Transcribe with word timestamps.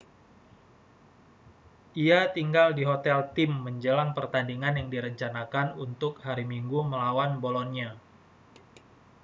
ia 2.03 2.19
tinggal 2.35 2.69
di 2.77 2.81
hotel 2.91 3.19
tim 3.37 3.51
menjelang 3.65 4.09
pertandingan 4.17 4.73
yang 4.81 4.87
direncanakan 4.93 5.67
untuk 5.85 6.13
hari 6.25 6.41
minggu 6.53 6.79
melawan 6.91 7.31
bolonia 7.43 7.89